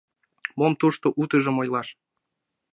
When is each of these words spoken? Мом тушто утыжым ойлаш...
Мом 0.59 0.73
тушто 0.81 1.07
утыжым 1.21 1.55
ойлаш... 1.61 1.87